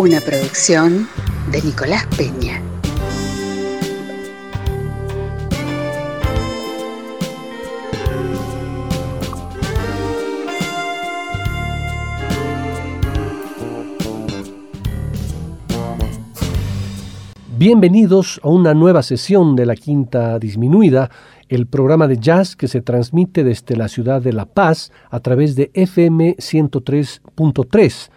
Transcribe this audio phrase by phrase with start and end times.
[0.00, 1.06] Una producción
[1.52, 2.62] de Nicolás Peña.
[17.58, 21.10] Bienvenidos a una nueva sesión de la Quinta Disminuida,
[21.50, 25.56] el programa de jazz que se transmite desde la ciudad de La Paz a través
[25.56, 28.10] de FM 103.3,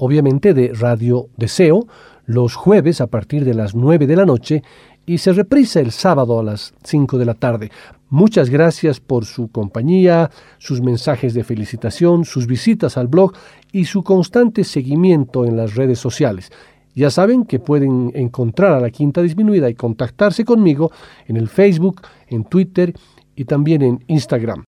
[0.00, 1.86] obviamente de Radio Deseo,
[2.24, 4.62] los jueves a partir de las 9 de la noche
[5.04, 7.70] y se reprisa el sábado a las 5 de la tarde.
[8.08, 13.32] Muchas gracias por su compañía, sus mensajes de felicitación, sus visitas al blog
[13.72, 16.50] y su constante seguimiento en las redes sociales.
[16.94, 20.90] Ya saben que pueden encontrar a la Quinta Disminuida y contactarse conmigo
[21.26, 22.94] en el Facebook, en Twitter
[23.36, 24.64] y también en Instagram.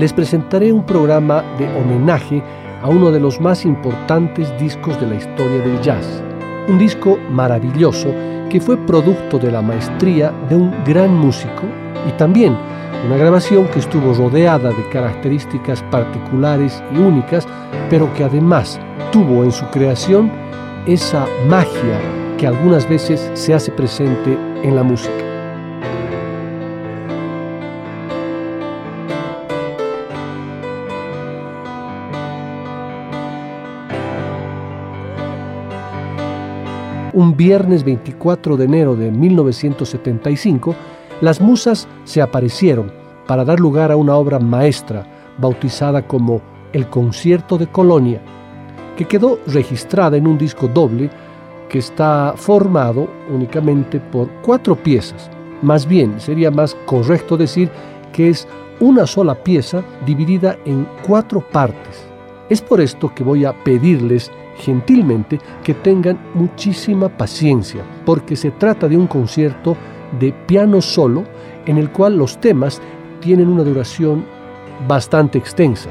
[0.00, 2.42] Les presentaré un programa de homenaje
[2.80, 6.22] a uno de los más importantes discos de la historia del jazz.
[6.68, 8.08] Un disco maravilloso
[8.48, 11.64] que fue producto de la maestría de un gran músico
[12.08, 12.56] y también
[13.06, 17.46] una grabación que estuvo rodeada de características particulares y únicas,
[17.90, 18.80] pero que además
[19.12, 20.32] tuvo en su creación
[20.86, 22.00] esa magia
[22.38, 25.29] que algunas veces se hace presente en la música.
[37.20, 40.74] Un viernes 24 de enero de 1975,
[41.20, 42.90] las musas se aparecieron
[43.26, 46.40] para dar lugar a una obra maestra bautizada como
[46.72, 48.22] El Concierto de Colonia,
[48.96, 51.10] que quedó registrada en un disco doble
[51.68, 55.30] que está formado únicamente por cuatro piezas.
[55.60, 57.70] Más bien, sería más correcto decir
[58.14, 58.48] que es
[58.80, 62.08] una sola pieza dividida en cuatro partes.
[62.48, 64.30] Es por esto que voy a pedirles
[64.60, 69.76] gentilmente que tengan muchísima paciencia, porque se trata de un concierto
[70.18, 71.24] de piano solo
[71.66, 72.80] en el cual los temas
[73.20, 74.24] tienen una duración
[74.86, 75.90] bastante extensa,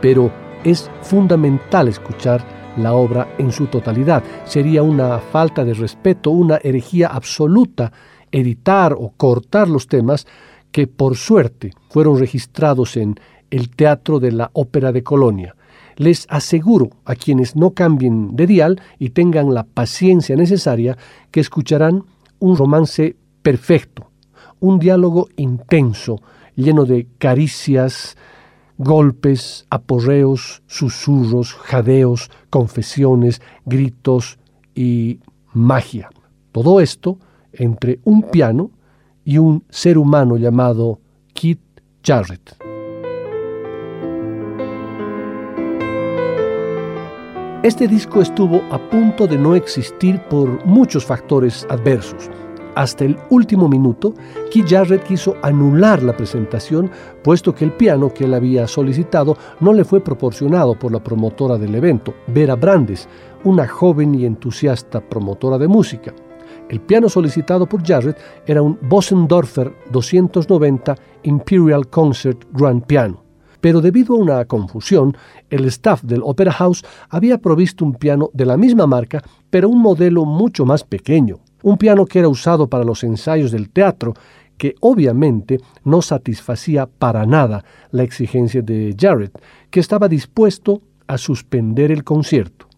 [0.00, 0.30] pero
[0.64, 2.44] es fundamental escuchar
[2.76, 4.22] la obra en su totalidad.
[4.44, 7.92] Sería una falta de respeto, una herejía absoluta
[8.32, 10.26] editar o cortar los temas
[10.72, 13.18] que por suerte fueron registrados en
[13.50, 15.54] el Teatro de la Ópera de Colonia
[15.96, 20.96] les aseguro a quienes no cambien de dial y tengan la paciencia necesaria
[21.30, 22.04] que escucharán
[22.38, 24.10] un romance perfecto,
[24.60, 26.20] un diálogo intenso,
[26.54, 28.16] lleno de caricias,
[28.78, 34.38] golpes, aporreos, susurros, jadeos, confesiones, gritos
[34.74, 35.20] y
[35.52, 36.10] magia.
[36.52, 37.18] Todo esto
[37.52, 38.70] entre un piano
[39.24, 41.00] y un ser humano llamado
[41.32, 41.60] Keith
[42.02, 42.65] Jarrett.
[47.66, 52.30] Este disco estuvo a punto de no existir por muchos factores adversos.
[52.76, 54.14] Hasta el último minuto,
[54.52, 56.88] Keith Jarrett quiso anular la presentación,
[57.24, 61.58] puesto que el piano que él había solicitado no le fue proporcionado por la promotora
[61.58, 63.08] del evento, Vera Brandes,
[63.42, 66.14] una joven y entusiasta promotora de música.
[66.68, 68.16] El piano solicitado por Jarrett
[68.46, 70.94] era un Bosendorfer 290
[71.24, 73.25] Imperial Concert Grand Piano
[73.66, 75.16] pero debido a una confusión,
[75.50, 79.82] el staff del Opera House había provisto un piano de la misma marca, pero un
[79.82, 84.14] modelo mucho más pequeño, un piano que era usado para los ensayos del teatro,
[84.56, 89.36] que obviamente no satisfacía para nada la exigencia de Jarrett,
[89.68, 92.68] que estaba dispuesto a suspender el concierto.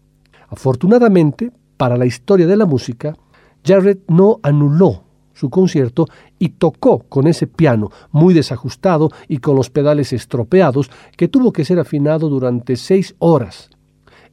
[0.47, 3.15] Afortunadamente, para la historia de la música,
[3.63, 5.03] Jarrett no anuló
[5.39, 6.05] su concierto
[6.37, 11.63] y tocó con ese piano muy desajustado y con los pedales estropeados que tuvo que
[11.63, 13.69] ser afinado durante seis horas.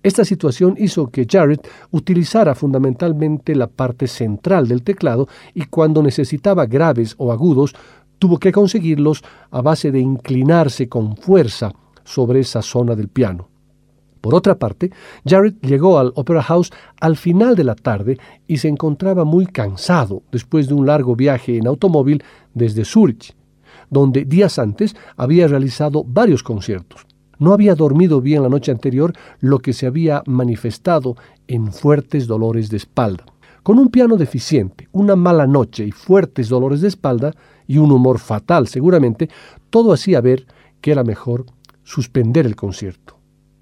[0.02, 6.66] Esta situación hizo que Jarrett utilizara fundamentalmente la parte central del teclado y cuando necesitaba
[6.66, 7.74] graves o agudos
[8.18, 11.72] tuvo que conseguirlos a base de inclinarse con fuerza
[12.02, 13.48] sobre esa zona del piano.
[14.26, 14.90] Por otra parte,
[15.24, 18.18] Jared llegó al Opera House al final de la tarde
[18.48, 23.36] y se encontraba muy cansado después de un largo viaje en automóvil desde Zurich,
[23.88, 27.06] donde días antes había realizado varios conciertos.
[27.38, 31.14] No había dormido bien la noche anterior, lo que se había manifestado
[31.46, 33.24] en fuertes dolores de espalda.
[33.62, 37.32] Con un piano deficiente, una mala noche y fuertes dolores de espalda,
[37.68, 39.30] y un humor fatal seguramente,
[39.70, 40.48] todo hacía ver
[40.80, 41.46] que era mejor
[41.84, 43.15] suspender el concierto.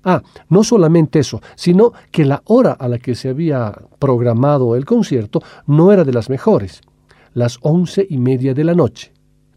[0.05, 4.85] Ah, no solamente eso, sino que la hora a la que se había programado el
[4.85, 6.83] concierto no era de las mejores,
[7.33, 9.13] las once y media de la noche.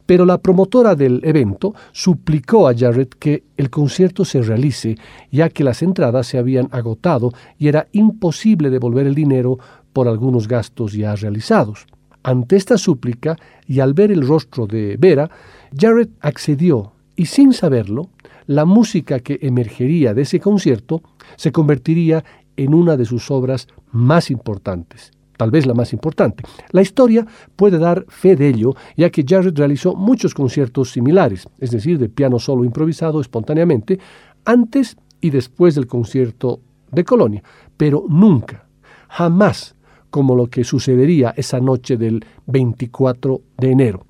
[0.06, 4.98] Pero la promotora del evento suplicó a Jarrett que el concierto se realice,
[5.32, 9.60] ya que las entradas se habían agotado y era imposible devolver el dinero
[9.92, 11.88] por algunos gastos ya realizados.
[12.24, 13.36] Ante esta súplica
[13.68, 15.30] y al ver el rostro de Vera,
[15.78, 18.10] Jarrett accedió y sin saberlo,
[18.48, 21.02] la música que emergería de ese concierto
[21.36, 22.24] se convertiría
[22.56, 26.44] en una de sus obras más importantes, tal vez la más importante.
[26.72, 31.72] La historia puede dar fe de ello, ya que Jarrett realizó muchos conciertos similares, es
[31.72, 34.00] decir, de piano solo improvisado espontáneamente,
[34.46, 36.62] antes y después del concierto
[36.92, 37.44] de Colonia,
[37.76, 38.66] pero nunca,
[39.10, 39.76] jamás
[40.10, 44.06] como lo que sucedería esa noche del 24 de enero.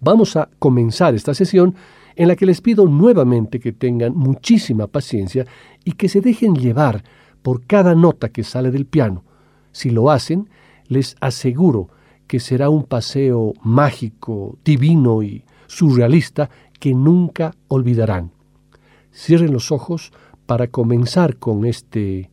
[0.00, 1.74] Vamos a comenzar esta sesión
[2.16, 5.46] en la que les pido nuevamente que tengan muchísima paciencia
[5.84, 7.04] y que se dejen llevar
[7.42, 9.24] por cada nota que sale del piano.
[9.72, 10.48] Si lo hacen,
[10.86, 11.88] les aseguro
[12.26, 18.32] que será un paseo mágico, divino y surrealista que nunca olvidarán.
[19.12, 20.12] Cierren los ojos
[20.46, 22.30] para comenzar con este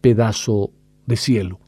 [0.00, 0.70] pedazo
[1.06, 1.58] de cielo.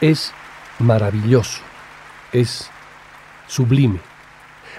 [0.00, 0.32] Es
[0.78, 1.60] maravilloso,
[2.32, 2.68] es
[3.46, 4.00] sublime.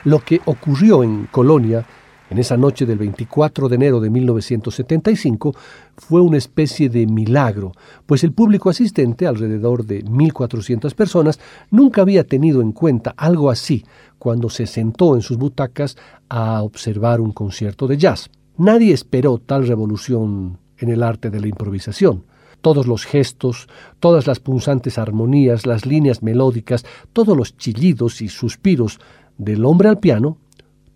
[0.04, 1.86] Lo que ocurrió en Colonia
[2.30, 5.56] en esa noche del 24 de enero de 1975
[5.96, 7.72] fue una especie de milagro,
[8.06, 11.40] pues el público asistente, alrededor de 1.400 personas,
[11.72, 13.86] nunca había tenido en cuenta algo así
[14.20, 15.98] cuando se sentó en sus butacas
[16.30, 18.30] a observar un concierto de jazz.
[18.58, 22.24] Nadie esperó tal revolución en el arte de la improvisación.
[22.62, 23.68] Todos los gestos,
[24.00, 29.00] todas las punzantes armonías, las líneas melódicas, todos los chillidos y suspiros
[29.38, 30.38] del hombre al piano,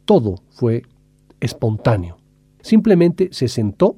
[0.06, 0.84] todo fue
[1.40, 2.18] espontáneo.
[2.62, 3.98] Simplemente se sentó,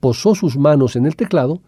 [0.00, 1.62] posó sus manos en el teclado,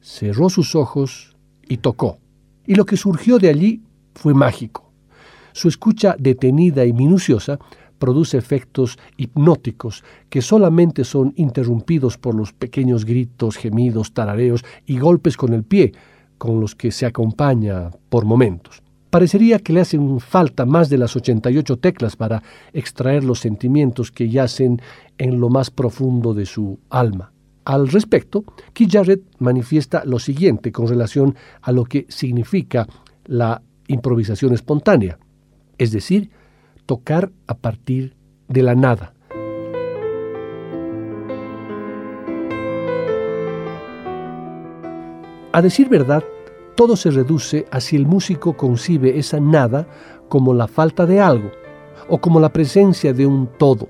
[0.00, 1.36] cerró sus ojos
[1.68, 2.18] y tocó.
[2.66, 3.82] Y lo que surgió de allí
[4.14, 4.90] fue mágico.
[5.52, 7.58] Su escucha detenida y minuciosa
[8.00, 15.36] produce efectos hipnóticos que solamente son interrumpidos por los pequeños gritos, gemidos, tarareos y golpes
[15.36, 15.92] con el pie
[16.38, 18.82] con los que se acompaña por momentos.
[19.10, 24.28] Parecería que le hacen falta más de las 88 teclas para extraer los sentimientos que
[24.28, 24.80] yacen
[25.18, 27.32] en lo más profundo de su alma.
[27.64, 32.86] Al respecto, Keith Jarrett manifiesta lo siguiente con relación a lo que significa
[33.26, 35.18] la improvisación espontánea,
[35.76, 36.30] es decir,
[36.90, 38.16] tocar a partir
[38.48, 39.14] de la nada.
[45.52, 46.24] A decir verdad,
[46.74, 49.86] todo se reduce a si el músico concibe esa nada
[50.28, 51.52] como la falta de algo
[52.08, 53.86] o como la presencia de un todo,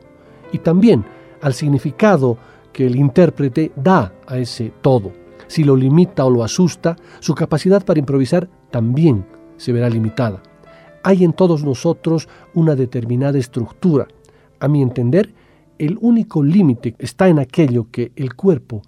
[0.52, 1.02] y también
[1.40, 2.36] al significado
[2.70, 5.10] que el intérprete da a ese todo.
[5.46, 9.24] Si lo limita o lo asusta, su capacidad para improvisar también
[9.56, 10.42] se verá limitada.
[11.02, 14.06] Hay en todos nosotros una determinada estructura.
[14.58, 15.34] A mi entender,
[15.78, 18.82] el único límite está en aquello que el cuerpo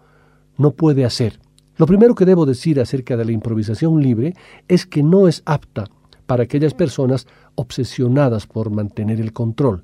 [0.59, 1.41] no puede hacer.
[1.77, 4.35] Lo primero que debo decir acerca de la improvisación libre
[4.69, 5.87] es que no es apta
[6.27, 9.83] para aquellas personas obsesionadas por mantener el control,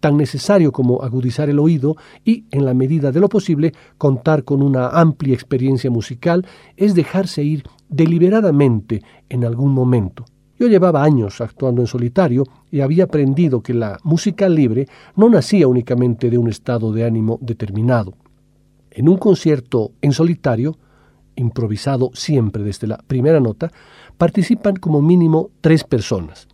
[0.00, 4.62] tan necesario como agudizar el oído y, en la medida de lo posible, contar con
[4.62, 6.46] una amplia experiencia musical,
[6.76, 10.26] es dejarse ir deliberadamente en algún momento.
[10.62, 14.86] Yo llevaba años actuando en solitario y había aprendido que la música libre
[15.16, 18.14] no nacía únicamente de un estado de ánimo determinado.
[18.92, 20.78] En un concierto en solitario,
[21.34, 23.72] improvisado siempre desde la primera nota,
[24.16, 26.46] participan como mínimo tres personas.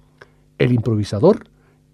[0.56, 1.44] El improvisador,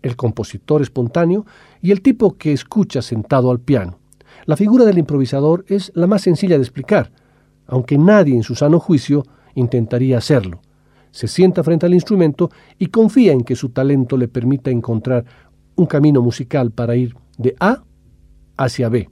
[0.01, 1.45] el compositor espontáneo
[1.83, 3.99] y el tipo que escucha sentado al piano.
[4.47, 7.11] La figura del improvisador es la más sencilla de explicar,
[7.67, 9.25] aunque nadie en su sano juicio
[9.57, 10.61] intentaría hacerlo.
[11.15, 15.25] Se sienta frente al instrumento y confía en que su talento le permita encontrar
[15.77, 17.85] un camino musical para ir de A
[18.57, 19.09] hacia B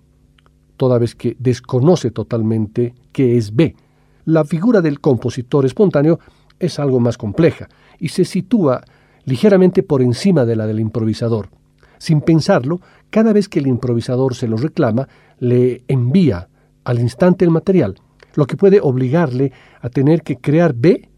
[0.76, 3.76] toda vez que desconoce totalmente qué es B.
[4.24, 6.18] La figura del compositor espontáneo
[6.58, 7.68] es algo más compleja
[8.00, 8.82] y se sitúa
[9.24, 11.50] ligeramente por encima de la del improvisador.
[11.98, 12.80] Sin pensarlo,
[13.10, 15.06] cada vez que el improvisador se lo reclama,
[15.38, 16.48] le envía
[16.82, 17.94] al instante el material,
[18.34, 21.11] lo que puede obligarle a tener que crear B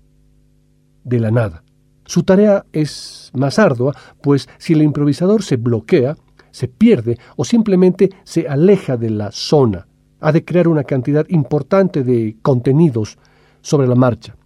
[1.04, 1.62] de la nada.
[2.06, 6.16] Su tarea es más ardua, pues si el improvisador se bloquea,
[6.50, 9.86] se pierde o simplemente se aleja de la zona.
[10.20, 13.18] Ha de crear una cantidad importante de contenidos
[13.60, 14.36] sobre la marcha.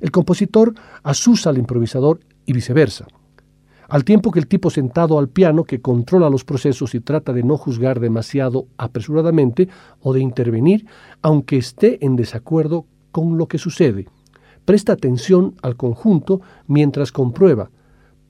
[0.00, 3.06] El compositor asusa al improvisador y viceversa.
[3.88, 7.42] Al tiempo que el tipo sentado al piano que controla los procesos y trata de
[7.42, 9.68] no juzgar demasiado apresuradamente
[10.00, 10.86] o de intervenir,
[11.20, 14.08] aunque esté en desacuerdo con lo que sucede,
[14.64, 17.70] presta atención al conjunto mientras comprueba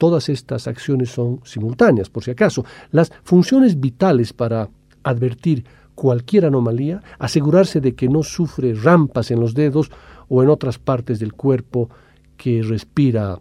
[0.02, 2.64] todas estas acciones son simultáneas, por si acaso.
[2.90, 4.68] Las funciones vitales para
[5.04, 5.64] advertir
[5.94, 9.92] cualquier anomalía, asegurarse de que no sufre rampas en los dedos
[10.28, 11.88] o en otras partes del cuerpo
[12.36, 13.38] que respira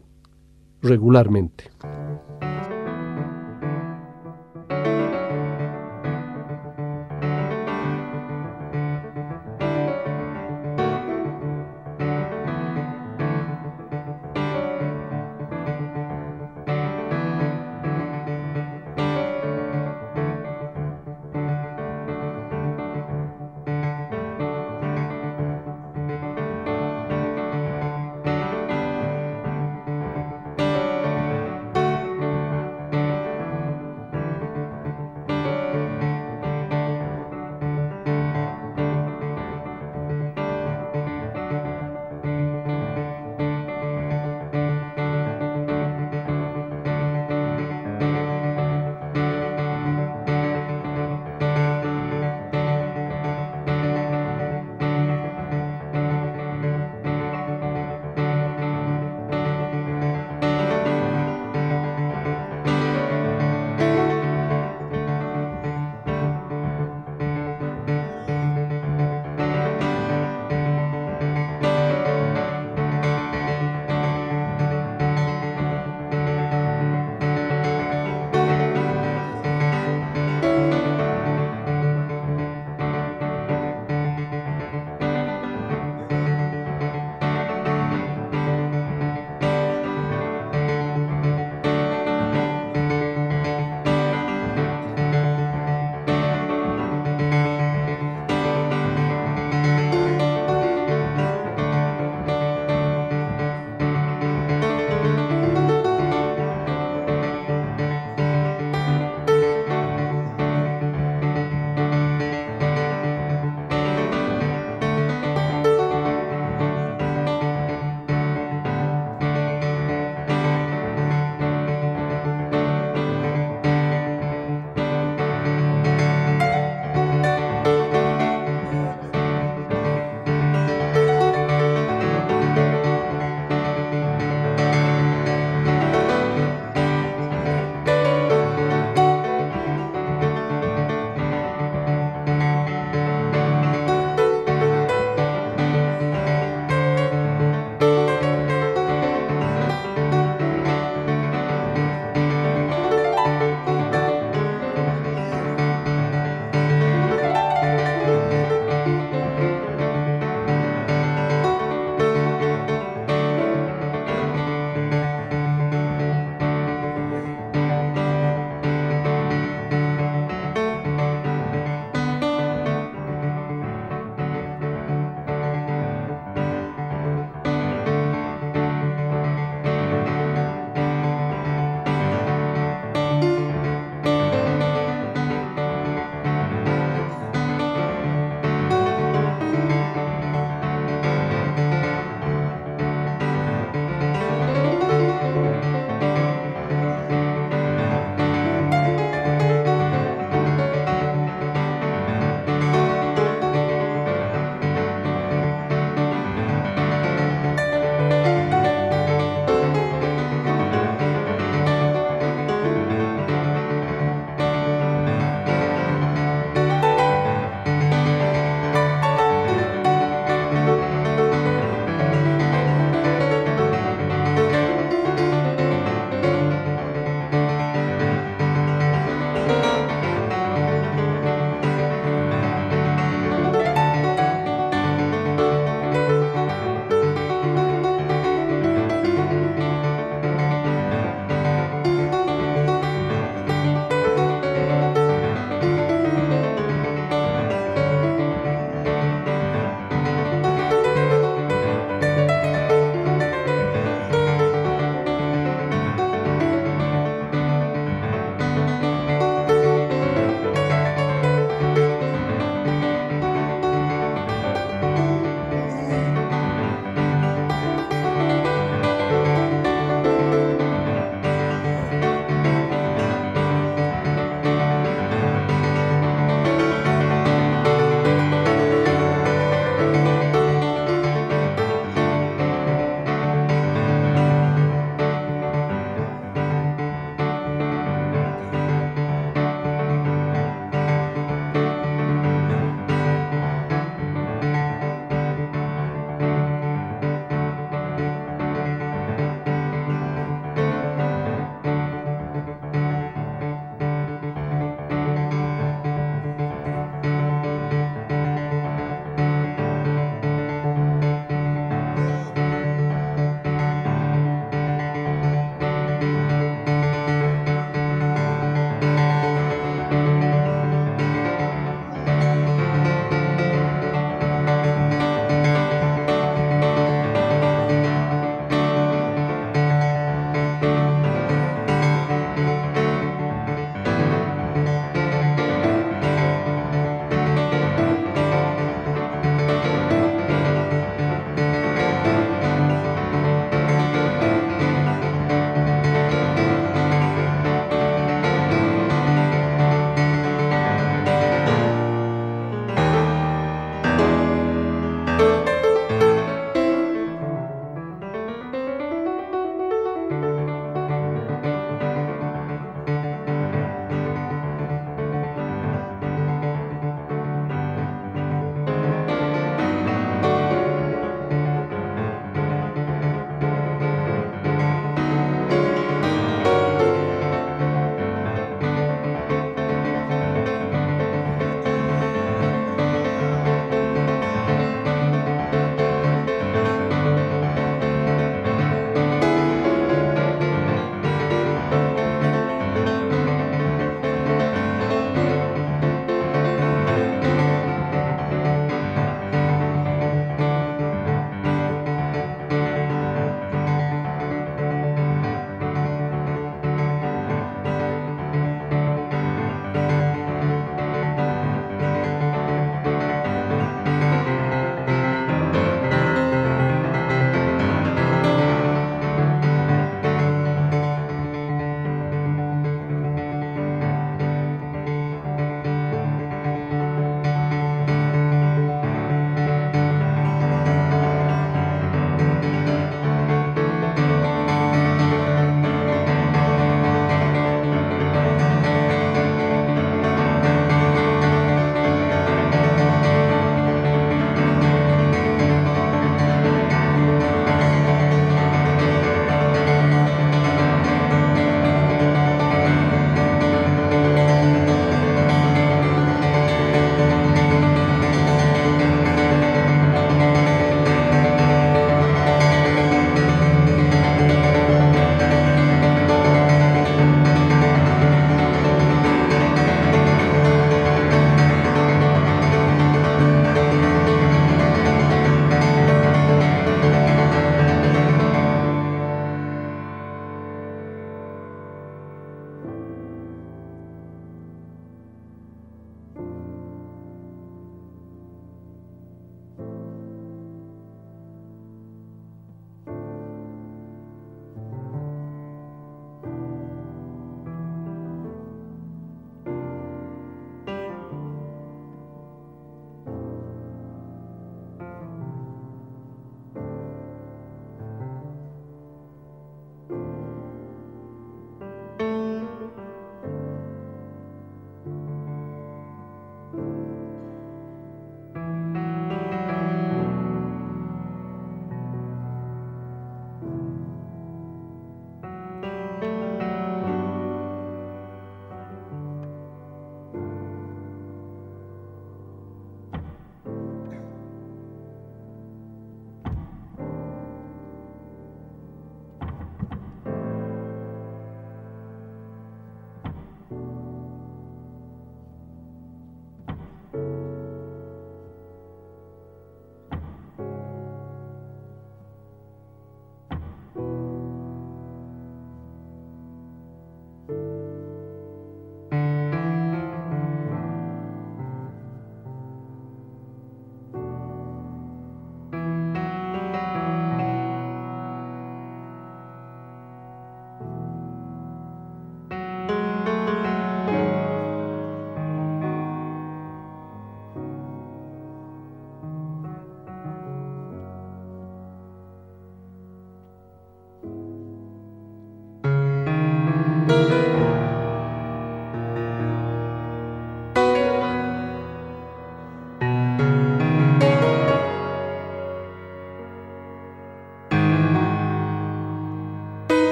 [0.83, 1.71] regularmente.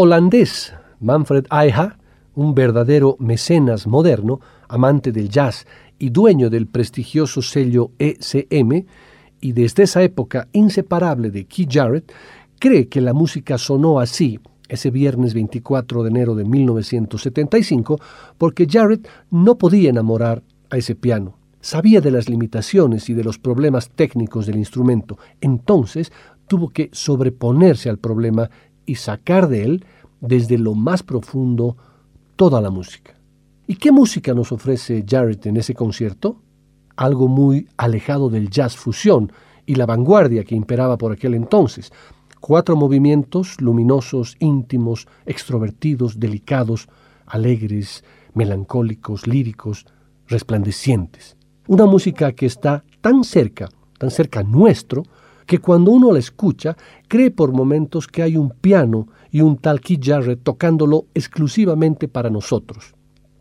[0.00, 1.98] Holandés Manfred Eicha,
[2.34, 5.66] un verdadero mecenas moderno, amante del jazz
[5.98, 8.86] y dueño del prestigioso sello ECM,
[9.42, 12.14] y desde esa época inseparable de Keith Jarrett,
[12.58, 14.40] cree que la música sonó así
[14.70, 18.00] ese viernes 24 de enero de 1975
[18.38, 21.36] porque Jarrett no podía enamorar a ese piano.
[21.60, 25.18] Sabía de las limitaciones y de los problemas técnicos del instrumento.
[25.42, 26.10] Entonces
[26.46, 28.50] tuvo que sobreponerse al problema
[28.90, 29.84] y sacar de él,
[30.20, 31.76] desde lo más profundo,
[32.34, 33.16] toda la música.
[33.68, 36.42] ¿Y qué música nos ofrece Jarrett en ese concierto?
[36.96, 39.30] Algo muy alejado del jazz fusión
[39.64, 41.92] y la vanguardia que imperaba por aquel entonces.
[42.40, 46.88] Cuatro movimientos luminosos, íntimos, extrovertidos, delicados,
[47.26, 48.02] alegres,
[48.34, 49.86] melancólicos, líricos,
[50.26, 51.36] resplandecientes.
[51.68, 53.68] Una música que está tan cerca,
[53.98, 55.04] tan cerca nuestro,
[55.50, 56.76] que cuando uno la escucha,
[57.08, 62.30] cree por momentos que hay un piano y un tal Keith Jarrett tocándolo exclusivamente para
[62.30, 62.94] nosotros,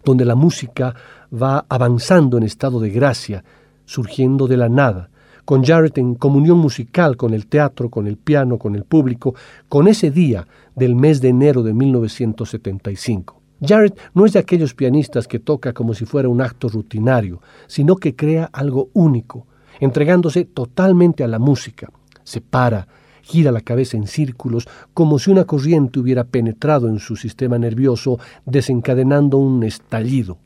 [0.04, 0.96] donde la música
[1.32, 3.44] va avanzando en estado de gracia,
[3.86, 5.12] surgiendo de la nada,
[5.46, 9.36] con Jarrett en comunión musical con el teatro, con el piano, con el público,
[9.68, 13.40] con ese día del mes de enero de 1975.
[13.64, 17.98] Jarrett no es de aquellos pianistas que toca como si fuera un acto rutinario, sino
[17.98, 19.46] que crea algo único,
[19.80, 21.92] entregándose totalmente a la música.
[22.24, 22.88] Se para,
[23.22, 28.20] gira la cabeza en círculos, como si una corriente hubiera penetrado en su sistema nervioso,
[28.46, 30.38] desencadenando un estallido.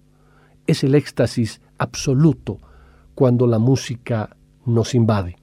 [0.68, 2.58] Es el éxtasis absoluto
[3.16, 5.43] cuando la música nos invade.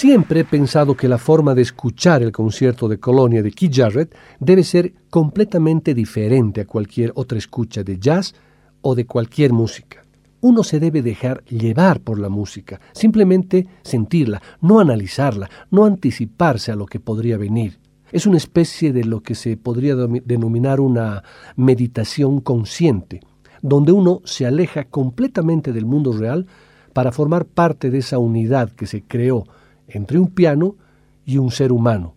[0.00, 4.14] Siempre he pensado que la forma de escuchar el concierto de Colonia de Keith Jarrett
[4.38, 8.32] debe ser completamente diferente a cualquier otra escucha de jazz
[8.80, 10.04] o de cualquier música.
[10.40, 16.76] Uno se debe dejar llevar por la música, simplemente sentirla, no analizarla, no anticiparse a
[16.76, 17.80] lo que podría venir.
[18.12, 21.24] Es una especie de lo que se podría denominar una
[21.56, 23.18] meditación consciente,
[23.62, 26.46] donde uno se aleja completamente del mundo real
[26.92, 29.44] para formar parte de esa unidad que se creó
[29.88, 30.76] entre un piano
[31.24, 32.14] y un ser humano,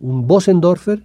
[0.00, 1.04] un Bossendorfer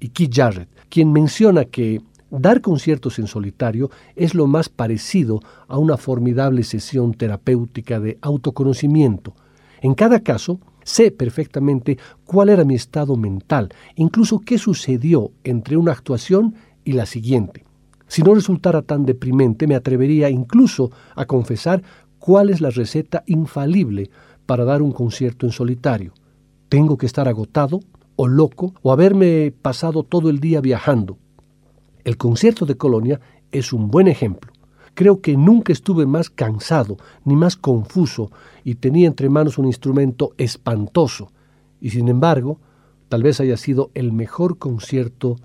[0.00, 2.00] y Keith Jarrett, quien menciona que
[2.30, 9.34] dar conciertos en solitario es lo más parecido a una formidable sesión terapéutica de autoconocimiento.
[9.82, 15.92] En cada caso, sé perfectamente cuál era mi estado mental, incluso qué sucedió entre una
[15.92, 16.54] actuación
[16.84, 17.64] y la siguiente.
[18.06, 21.82] Si no resultara tan deprimente, me atrevería incluso a confesar
[22.18, 24.10] cuál es la receta infalible
[24.46, 26.12] para dar un concierto en solitario.
[26.68, 27.80] Tengo que estar agotado
[28.16, 31.18] o loco o haberme pasado todo el día viajando.
[32.04, 34.52] El concierto de Colonia es un buen ejemplo.
[34.94, 38.30] Creo que nunca estuve más cansado ni más confuso
[38.62, 41.32] y tenía entre manos un instrumento espantoso.
[41.80, 42.60] Y sin embargo,
[43.08, 45.36] tal vez haya sido el mejor concierto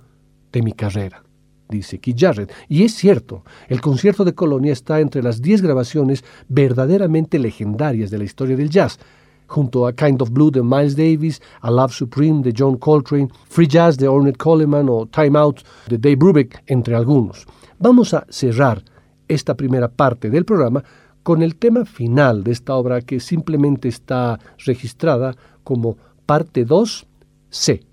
[0.52, 1.24] de mi carrera
[1.70, 2.52] dice Keith Jarrett.
[2.68, 8.18] Y es cierto, el concierto de Colonia está entre las 10 grabaciones verdaderamente legendarias de
[8.18, 9.00] la historia del jazz,
[9.48, 13.68] junto a Kind of Blue de Miles Davis, A Love Supreme de John Coltrane, Free
[13.68, 17.46] Jazz de Ornette Coleman o Time Out de Dave Brubeck, entre algunos.
[17.80, 18.84] Vamos a cerrar
[19.28, 20.84] esta primera parte del programa
[21.24, 27.89] con el tema final de esta obra que simplemente está registrada como parte 2C.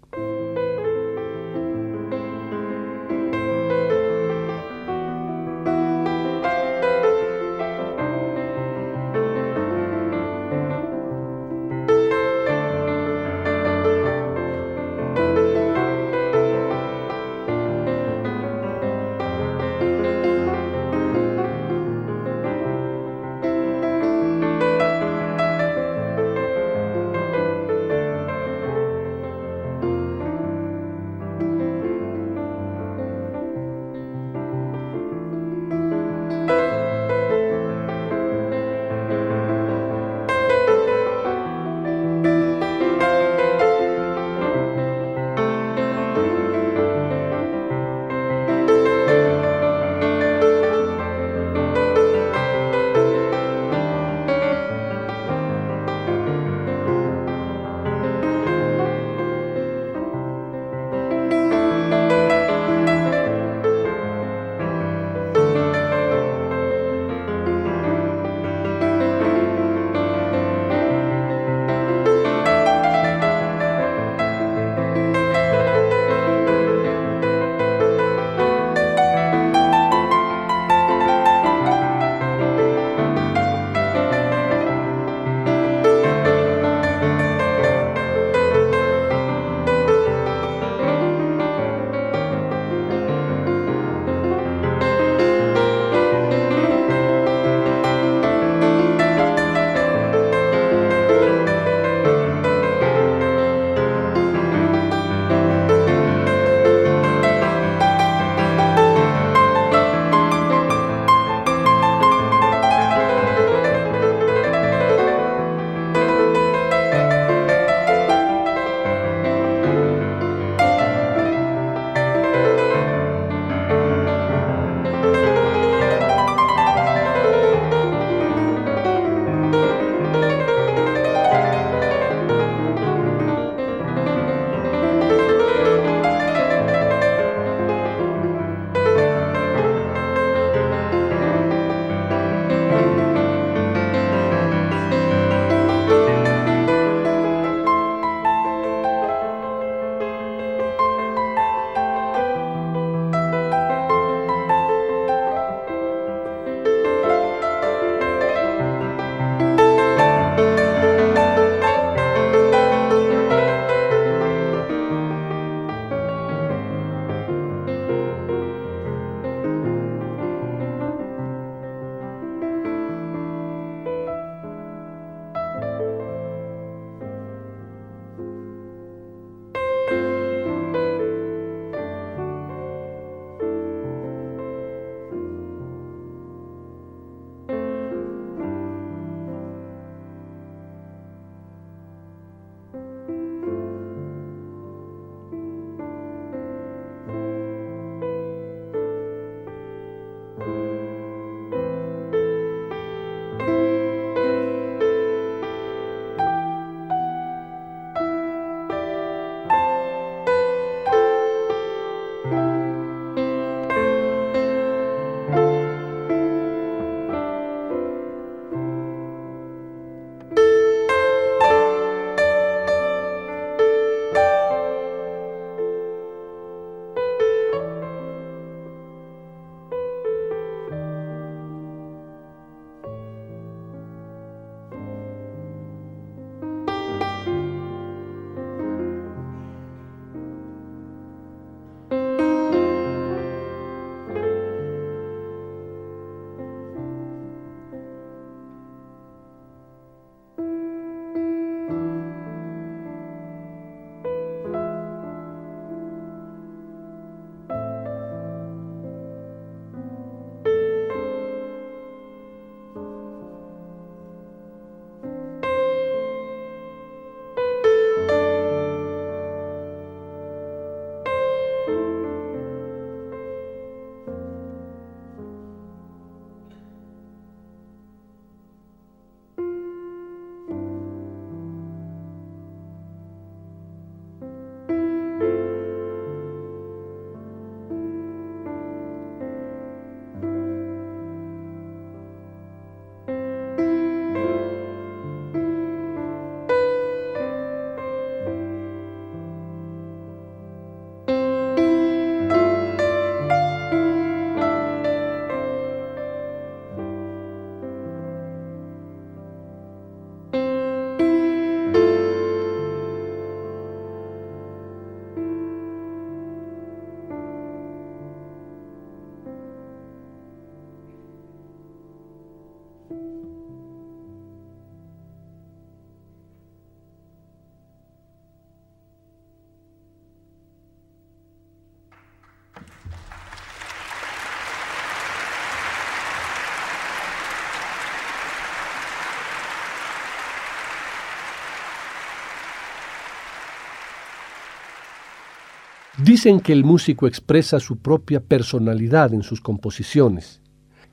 [346.07, 350.41] Dicen que el músico expresa su propia personalidad en sus composiciones,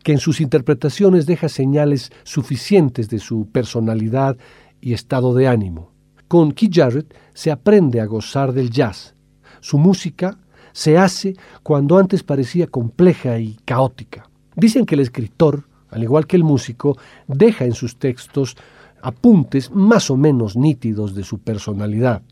[0.01, 4.37] que en sus interpretaciones deja señales suficientes de su personalidad
[4.81, 5.91] y estado de ánimo.
[6.27, 9.13] Con Keith Jarrett se aprende a gozar del jazz.
[9.61, 10.39] Su música
[10.71, 14.27] se hace cuando antes parecía compleja y caótica.
[14.55, 18.57] Dicen que el escritor, al igual que el músico, deja en sus textos
[19.03, 22.23] apuntes más o menos nítidos de su personalidad,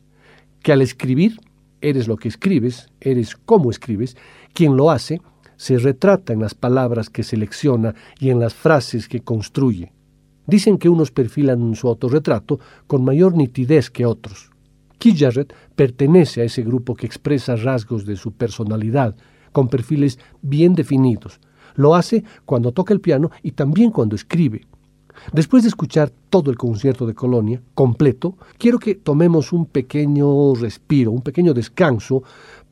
[0.63, 1.39] que al escribir
[1.81, 4.15] eres lo que escribes, eres cómo escribes,
[4.53, 5.21] quien lo hace
[5.57, 9.91] se retrata en las palabras que selecciona y en las frases que construye.
[10.47, 14.49] Dicen que unos perfilan su autorretrato con mayor nitidez que otros.
[14.97, 19.15] Keith pertenece a ese grupo que expresa rasgos de su personalidad,
[19.51, 21.39] con perfiles bien definidos.
[21.75, 24.67] Lo hace cuando toca el piano y también cuando escribe.
[25.33, 31.11] Después de escuchar todo el concierto de Colonia completo, quiero que tomemos un pequeño respiro,
[31.11, 32.23] un pequeño descanso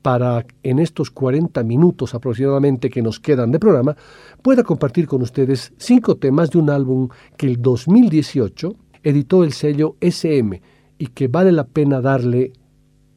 [0.02, 3.96] para en estos 40 minutos aproximadamente que nos quedan de programa,
[4.42, 9.96] pueda compartir con ustedes cinco temas de un álbum que el 2018 editó el sello
[10.00, 10.62] SM
[10.98, 12.54] y que vale la pena darle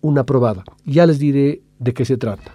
[0.00, 0.64] una probada.
[0.84, 2.54] Ya les diré de qué se trata.